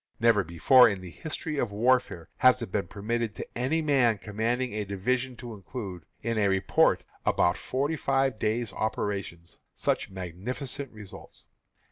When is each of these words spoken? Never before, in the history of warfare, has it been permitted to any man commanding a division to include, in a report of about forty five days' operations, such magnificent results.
Never 0.19 0.43
before, 0.43 0.89
in 0.89 1.01
the 1.01 1.11
history 1.11 1.59
of 1.59 1.71
warfare, 1.71 2.27
has 2.37 2.59
it 2.63 2.71
been 2.71 2.87
permitted 2.87 3.35
to 3.35 3.45
any 3.55 3.83
man 3.83 4.17
commanding 4.17 4.73
a 4.73 4.83
division 4.83 5.35
to 5.35 5.53
include, 5.53 6.07
in 6.23 6.39
a 6.39 6.47
report 6.49 7.03
of 7.23 7.35
about 7.35 7.55
forty 7.55 7.95
five 7.95 8.39
days' 8.39 8.73
operations, 8.73 9.59
such 9.75 10.09
magnificent 10.09 10.91
results. 10.91 11.45